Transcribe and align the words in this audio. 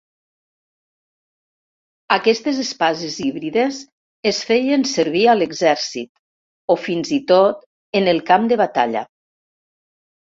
Aquestes 2.15 2.61
espases 2.63 3.17
híbrides 3.25 3.81
es 4.31 4.39
feien 4.53 4.87
servir 4.93 5.23
a 5.27 5.35
l'exèrcit 5.43 6.11
o 6.75 6.79
fins 6.87 7.13
i 7.19 7.21
tot 7.35 7.63
en 8.01 8.15
el 8.17 8.27
camp 8.33 8.49
de 8.55 8.63
batalla. 8.67 9.05